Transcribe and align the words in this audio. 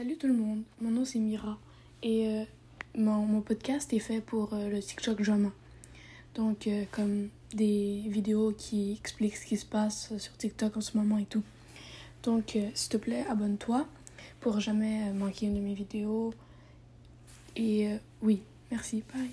Salut 0.00 0.16
tout 0.16 0.28
le 0.28 0.32
monde, 0.32 0.62
mon 0.80 0.90
nom 0.90 1.04
c'est 1.04 1.18
Mira 1.18 1.58
et 2.02 2.26
euh, 2.26 2.44
mon, 2.96 3.26
mon 3.26 3.42
podcast 3.42 3.92
est 3.92 3.98
fait 3.98 4.22
pour 4.22 4.54
euh, 4.54 4.70
le 4.70 4.80
TikTok 4.80 5.22
Jama. 5.22 5.50
Donc 6.34 6.66
euh, 6.66 6.84
comme 6.90 7.28
des 7.52 8.04
vidéos 8.06 8.52
qui 8.56 8.92
expliquent 8.92 9.36
ce 9.36 9.44
qui 9.44 9.58
se 9.58 9.66
passe 9.66 10.16
sur 10.16 10.34
TikTok 10.38 10.78
en 10.78 10.80
ce 10.80 10.96
moment 10.96 11.18
et 11.18 11.26
tout. 11.26 11.42
Donc 12.22 12.56
s'il 12.72 12.88
te 12.88 12.96
plaît, 12.96 13.26
abonne-toi 13.28 13.86
pour 14.40 14.58
jamais 14.58 15.12
manquer 15.12 15.48
une 15.48 15.56
de 15.56 15.60
mes 15.60 15.74
vidéos. 15.74 16.32
Et 17.56 17.90
oui, 18.22 18.40
merci, 18.70 19.04
bye. 19.12 19.28